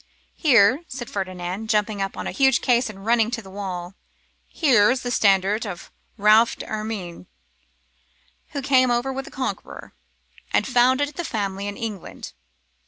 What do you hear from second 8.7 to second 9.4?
over with the